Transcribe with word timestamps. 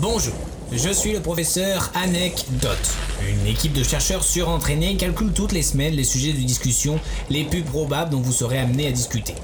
Bonjour, 0.00 0.32
je 0.72 0.88
suis 0.88 1.12
le 1.12 1.20
professeur 1.20 1.90
Anecdote. 1.94 2.96
Une 3.28 3.46
équipe 3.46 3.74
de 3.74 3.82
chercheurs 3.82 4.24
surentraînés 4.24 4.96
calcule 4.96 5.30
toutes 5.30 5.52
les 5.52 5.60
semaines 5.60 5.92
les 5.92 6.04
sujets 6.04 6.32
de 6.32 6.38
discussion 6.38 6.98
les 7.28 7.44
plus 7.44 7.60
probables 7.60 8.10
dont 8.10 8.20
vous 8.20 8.32
serez 8.32 8.58
amené 8.58 8.86
à 8.86 8.92
discuter. 8.92 9.34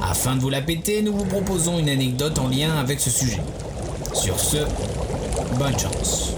Afin 0.00 0.34
de 0.34 0.40
vous 0.40 0.48
la 0.48 0.62
péter, 0.62 1.02
nous 1.02 1.12
vous 1.12 1.26
proposons 1.26 1.78
une 1.78 1.90
anecdote 1.90 2.38
en 2.38 2.48
lien 2.48 2.74
avec 2.78 3.00
ce 3.00 3.10
sujet. 3.10 3.42
Sur 4.14 4.40
ce, 4.40 4.56
bonne 5.58 5.78
chance. 5.78 6.32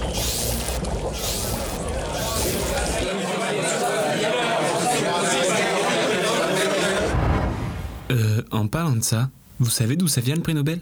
Euh, 8.11 8.43
en 8.51 8.67
parlant 8.67 8.97
de 8.97 9.05
ça, 9.05 9.31
vous 9.61 9.71
savez 9.71 9.95
d'où 9.95 10.09
ça 10.09 10.21
vient 10.21 10.35
le 10.35 10.43
prix 10.43 10.55
Nobel? 10.55 10.81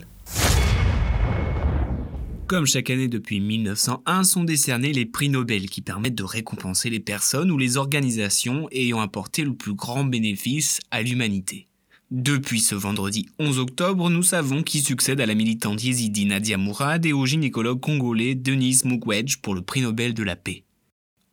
Comme 2.49 2.65
chaque 2.65 2.89
année 2.89 3.09
depuis 3.09 3.41
1901 3.41 4.25
sont 4.25 4.43
décernés 4.43 4.95
les 4.95 5.05
prix 5.05 5.29
Nobel 5.29 5.69
qui 5.69 5.83
permettent 5.83 6.15
de 6.15 6.25
récompenser 6.25 6.89
les 6.89 6.99
personnes 6.99 7.51
ou 7.51 7.59
les 7.59 7.77
organisations 7.77 8.71
ayant 8.73 9.01
apporté 9.01 9.45
le 9.45 9.53
plus 9.53 9.75
grand 9.75 10.03
bénéfice 10.03 10.81
à 10.91 11.03
l'humanité. 11.03 11.69
Depuis 12.11 12.61
ce 12.61 12.75
vendredi 12.75 13.29
11 13.39 13.59
octobre, 13.59 14.09
nous 14.09 14.23
savons 14.23 14.63
qui 14.63 14.81
succède 14.81 15.21
à 15.21 15.27
la 15.27 15.35
militante 15.35 15.85
yézidi 15.85 16.25
Nadia 16.25 16.57
Mourad 16.57 17.05
et 17.05 17.13
au 17.13 17.27
gynécologue 17.27 17.81
congolais 17.81 18.35
Denis 18.35 18.81
Mukwege 18.87 19.43
pour 19.43 19.55
le 19.55 19.61
prix 19.61 19.83
Nobel 19.83 20.15
de 20.15 20.23
la 20.23 20.35
paix. 20.35 20.65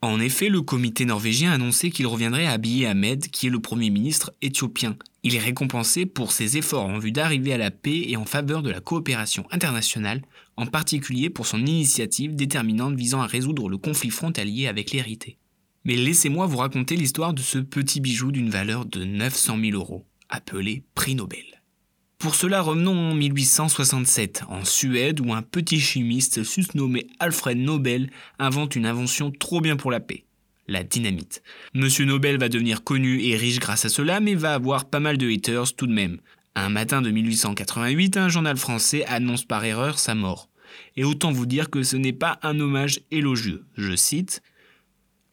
En 0.02 0.20
effet, 0.20 0.50
le 0.50 0.64
comité 0.64 1.06
norvégien 1.06 1.52
a 1.52 1.56
annoncé 1.56 1.92
qu'il 1.92 2.08
reviendrait 2.08 2.46
à 2.46 2.52
Abiy 2.52 2.86
Ahmed, 2.86 3.30
qui 3.30 3.48
est 3.48 3.50
le 3.50 3.62
premier 3.62 3.90
ministre 3.90 4.34
éthiopien. 4.42 4.98
Il 5.28 5.34
est 5.34 5.40
récompensé 5.40 6.06
pour 6.06 6.32
ses 6.32 6.56
efforts 6.56 6.86
en 6.86 7.00
vue 7.00 7.12
d'arriver 7.12 7.52
à 7.52 7.58
la 7.58 7.72
paix 7.72 8.04
et 8.08 8.16
en 8.16 8.26
faveur 8.26 8.62
de 8.62 8.70
la 8.70 8.80
coopération 8.80 9.48
internationale, 9.50 10.22
en 10.56 10.68
particulier 10.68 11.32
pour 11.32 11.48
son 11.48 11.66
initiative 11.66 12.36
déterminante 12.36 12.94
visant 12.94 13.24
à 13.24 13.26
résoudre 13.26 13.68
le 13.68 13.80
conflit 13.80 14.12
frontalier 14.12 14.68
avec 14.68 14.92
l'hérité. 14.92 15.40
Mais 15.84 15.96
laissez-moi 15.96 16.46
vous 16.46 16.58
raconter 16.58 16.96
l'histoire 16.96 17.34
de 17.34 17.42
ce 17.42 17.58
petit 17.58 18.02
bijou 18.02 18.32
d'une 18.32 18.52
valeur 18.52 18.86
de 18.86 19.04
900 19.04 19.58
000 19.60 19.76
euros 19.76 20.06
appelé 20.30 20.84
prix 20.94 21.16
Nobel. 21.16 21.64
Pour 22.20 22.36
cela, 22.36 22.62
revenons 22.62 23.10
en 23.10 23.16
1867, 23.16 24.44
en 24.48 24.64
Suède, 24.64 25.22
où 25.22 25.34
un 25.34 25.42
petit 25.42 25.80
chimiste 25.80 26.44
susnommé 26.44 27.08
Alfred 27.18 27.58
Nobel 27.58 28.12
invente 28.38 28.76
une 28.76 28.86
invention 28.86 29.32
trop 29.32 29.60
bien 29.60 29.76
pour 29.76 29.90
la 29.90 30.00
paix, 30.00 30.26
la 30.68 30.84
dynamite. 30.84 31.42
Monsieur 31.74 32.06
Nobel 32.06 32.38
va 32.38 32.50
devenir 32.50 32.84
connu 32.84 33.22
et 33.24 33.36
riche 33.36 33.60
grâce 33.60 33.86
à 33.86 33.90
cela, 33.90 34.20
mais 34.20 34.36
va 34.36 34.54
avoir 34.54 34.86
pas 34.86 35.00
mal 35.00 35.18
de 35.18 35.30
haters 35.30 35.76
tout 35.76 35.88
de 35.88 35.94
même. 35.94 36.20
Un 36.56 36.70
matin 36.70 37.02
de 37.02 37.12
1888, 37.12 38.18
un 38.18 38.30
journal 38.30 38.58
français 38.58 39.06
annonce 39.06 39.44
par 39.46 39.64
erreur 39.66 40.00
sa 40.00 40.16
mort. 40.16 40.50
Et 40.96 41.04
autant 41.04 41.32
vous 41.32 41.46
dire 41.46 41.70
que 41.70 41.84
ce 41.84 41.98
n'est 41.98 42.14
pas 42.14 42.40
un 42.42 42.60
hommage 42.60 43.02
élogieux. 43.12 43.66
Je 43.76 43.96
cite 43.96 44.42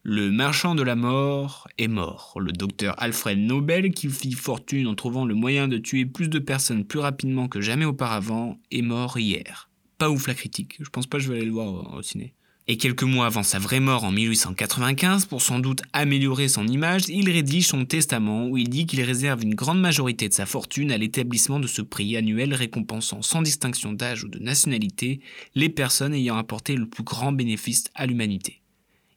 le 0.04 0.32
marchand 0.32 0.74
de 0.74 0.82
la 0.82 0.96
mort 0.96 1.68
est 1.78 1.86
mort. 1.86 2.36
Le 2.40 2.50
docteur 2.50 3.00
Alfred 3.00 3.38
Nobel, 3.38 3.92
qui 3.92 4.08
fit 4.08 4.32
fortune 4.32 4.88
en 4.88 4.96
trouvant 4.96 5.24
le 5.24 5.36
moyen 5.36 5.68
de 5.68 5.78
tuer 5.78 6.06
plus 6.06 6.28
de 6.28 6.40
personnes 6.40 6.84
plus 6.84 6.98
rapidement 6.98 7.46
que 7.46 7.60
jamais 7.60 7.84
auparavant, 7.84 8.58
est 8.72 8.82
mort 8.82 9.16
hier. 9.16 9.70
Pas 9.98 10.10
ouf 10.10 10.26
la 10.26 10.34
critique, 10.34 10.76
je 10.80 10.90
pense 10.90 11.06
pas 11.06 11.18
que 11.18 11.22
je 11.22 11.28
vais 11.30 11.36
aller 11.36 11.46
le 11.46 11.52
voir 11.52 11.94
au 11.94 12.02
ciné. 12.02 12.34
Et 12.68 12.76
quelques 12.76 13.02
mois 13.02 13.26
avant 13.26 13.42
sa 13.42 13.58
vraie 13.58 13.80
mort 13.80 14.04
en 14.04 14.12
1895, 14.12 15.26
pour 15.26 15.42
sans 15.42 15.58
doute 15.58 15.82
améliorer 15.92 16.46
son 16.46 16.68
image, 16.68 17.08
il 17.08 17.28
rédige 17.28 17.66
son 17.66 17.84
testament 17.84 18.46
où 18.46 18.56
il 18.56 18.68
dit 18.68 18.86
qu'il 18.86 19.02
réserve 19.02 19.42
une 19.42 19.56
grande 19.56 19.80
majorité 19.80 20.28
de 20.28 20.32
sa 20.32 20.46
fortune 20.46 20.92
à 20.92 20.98
l'établissement 20.98 21.58
de 21.58 21.66
ce 21.66 21.82
prix 21.82 22.16
annuel 22.16 22.54
récompensant 22.54 23.20
sans 23.20 23.42
distinction 23.42 23.92
d'âge 23.92 24.22
ou 24.22 24.28
de 24.28 24.38
nationalité 24.38 25.18
les 25.56 25.70
personnes 25.70 26.14
ayant 26.14 26.36
apporté 26.36 26.76
le 26.76 26.86
plus 26.86 27.02
grand 27.02 27.32
bénéfice 27.32 27.84
à 27.96 28.06
l'humanité. 28.06 28.60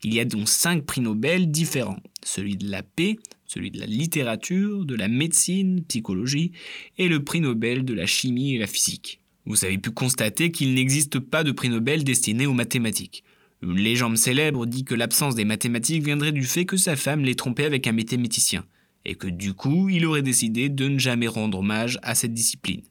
Il 0.04 0.12
y 0.12 0.20
a 0.20 0.26
donc 0.26 0.50
cinq 0.50 0.84
prix 0.84 1.02
Nobel 1.02 1.52
différents, 1.52 2.02
celui 2.24 2.58
de 2.58 2.68
la 2.70 2.82
paix, 2.82 3.18
celui 3.46 3.70
de 3.70 3.80
la 3.80 3.86
littérature, 3.86 4.86
de 4.86 4.96
la 4.96 5.08
médecine, 5.08 5.84
psychologie, 5.84 6.52
et 6.98 7.08
le 7.08 7.24
prix 7.24 7.42
Nobel 7.42 7.86
de 7.86 7.94
la 7.94 8.08
chimie 8.08 8.56
et 8.56 8.60
la 8.60 8.68
physique. 8.68 9.20
Vous 9.46 9.66
avez 9.66 9.78
pu 9.78 9.92
constater 9.92 10.52
qu'il 10.52 10.74
n'existe 10.74 11.20
pas 11.20 11.44
de 11.44 11.52
prix 11.52 11.70
Nobel 11.70 12.04
destiné 12.04 12.48
aux 12.48 12.54
mathématiques. 12.54 13.24
Une 13.62 13.78
légende 13.78 14.18
célèbre 14.18 14.66
dit 14.66 14.84
que 14.84 14.96
l'absence 14.96 15.36
des 15.36 15.46
mathématiques 15.46 16.04
viendrait 16.04 16.32
du 16.32 16.44
fait 16.44 16.66
que 16.66 16.78
sa 16.78 16.96
femme 16.96 17.24
l'ait 17.24 17.36
trompé 17.36 17.66
avec 17.66 17.88
un 17.88 17.94
mathématicien, 17.94 18.66
et 19.06 19.16
que 19.16 19.28
du 19.28 19.54
coup 19.54 19.90
il 19.90 20.06
aurait 20.06 20.22
décidé 20.22 20.70
de 20.70 20.88
ne 20.88 21.00
jamais 21.00 21.28
rendre 21.28 21.60
hommage 21.60 22.00
à 22.04 22.16
cette 22.16 22.34
discipline. 22.34 22.84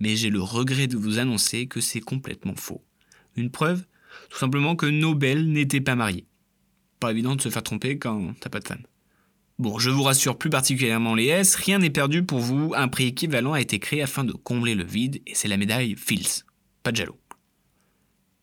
Mais 0.00 0.16
j'ai 0.16 0.30
le 0.30 0.42
regret 0.42 0.88
de 0.88 0.96
vous 0.96 1.18
annoncer 1.18 1.66
que 1.66 1.80
c'est 1.80 2.00
complètement 2.00 2.56
faux. 2.56 2.82
Une 3.36 3.50
preuve? 3.50 3.84
Tout 4.28 4.38
simplement 4.38 4.76
que 4.76 4.86
Nobel 4.86 5.50
n'était 5.50 5.80
pas 5.80 5.94
marié 5.94 6.26
pas 7.02 7.10
évident 7.10 7.34
de 7.34 7.42
se 7.42 7.48
faire 7.48 7.64
tromper 7.64 7.98
quand 7.98 8.32
t'as 8.38 8.48
pas 8.48 8.60
de 8.60 8.68
femme. 8.68 8.84
Bon, 9.58 9.78
je 9.80 9.90
vous 9.90 10.04
rassure 10.04 10.38
plus 10.38 10.50
particulièrement 10.50 11.16
les 11.16 11.26
S, 11.26 11.56
rien 11.56 11.80
n'est 11.80 11.90
perdu 11.90 12.22
pour 12.22 12.38
vous, 12.38 12.74
un 12.76 12.86
prix 12.86 13.08
équivalent 13.08 13.54
a 13.54 13.60
été 13.60 13.80
créé 13.80 14.02
afin 14.02 14.22
de 14.22 14.32
combler 14.32 14.76
le 14.76 14.84
vide, 14.84 15.20
et 15.26 15.34
c'est 15.34 15.48
la 15.48 15.56
médaille 15.56 15.96
Fields. 15.96 16.44
Pas 16.84 16.92
de 16.92 16.96
jaloux. 16.96 17.16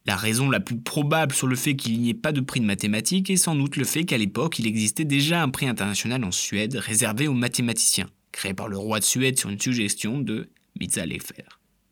La 0.10 0.16
raison 0.16 0.50
la 0.50 0.60
plus 0.60 0.80
probable 0.80 1.36
sur 1.36 1.46
le 1.46 1.56
fait 1.56 1.76
qu'il 1.76 2.02
n'y 2.02 2.10
ait 2.10 2.16
pas 2.16 2.32
de 2.32 2.42
prix 2.42 2.60
de 2.60 2.66
mathématiques 2.66 3.30
est 3.30 3.38
sans 3.38 3.54
doute 3.54 3.76
le 3.76 3.84
fait 3.84 4.06
qu'à 4.06 4.18
l'époque 4.18 4.58
il 4.58 4.66
existait 4.66 5.06
déjà 5.06 5.44
un 5.44 5.50
prix 5.50 5.68
international 5.68 6.24
en 6.24 6.32
Suède 6.32 6.78
réservé 6.78 7.28
aux 7.28 7.36
mathématiciens, 7.36 8.08
créé 8.32 8.56
par 8.56 8.70
le 8.70 8.78
roi 8.80 8.98
de 8.98 9.04
Suède 9.04 9.38
sur 9.38 9.52
une 9.52 9.62
suggestion 9.62 10.18
de 10.18 10.50
Mitza 10.80 11.06
Lefer. 11.06 11.44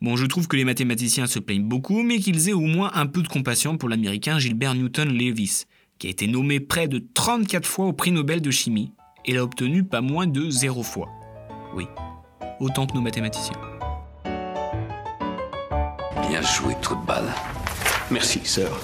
Bon, 0.02 0.16
je 0.16 0.26
trouve 0.26 0.48
que 0.48 0.56
les 0.56 0.66
mathématiciens 0.66 1.28
se 1.28 1.38
plaignent 1.38 1.68
beaucoup, 1.68 2.02
mais 2.02 2.18
qu'ils 2.18 2.50
aient 2.50 2.54
au 2.54 2.62
moins 2.62 2.90
un 2.96 3.06
peu 3.06 3.22
de 3.22 3.28
compassion 3.28 3.78
pour 3.78 3.88
l'américain 3.88 4.40
Gilbert 4.40 4.74
Newton 4.74 5.10
Lewis, 5.10 5.66
qui 6.00 6.08
a 6.08 6.10
été 6.10 6.26
nommé 6.26 6.60
près 6.60 6.88
de 6.88 7.06
34 7.14 7.68
fois 7.68 7.86
au 7.86 7.94
prix 7.94 8.10
Nobel 8.10 8.42
de 8.42 8.50
chimie 8.50 8.94
et 9.26 9.34
l'a 9.34 9.44
obtenu 9.44 9.84
pas 9.84 10.02
moins 10.02 10.26
de 10.26 10.50
0 10.50 10.82
fois. 10.82 11.10
Oui, 11.76 11.86
autant 12.60 12.88
que 12.88 12.96
nos 12.96 13.02
mathématiciens. 13.02 13.62
Bien 16.28 16.42
joué, 16.42 16.74
trou 16.82 16.96
balle. 17.06 17.32
Merci, 18.12 18.42
sœur. 18.46 18.80